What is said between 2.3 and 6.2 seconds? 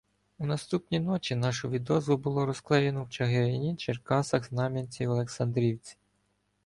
розклеєно в Чигирині, Черкасах, Знам'янці, Олексацдрівці.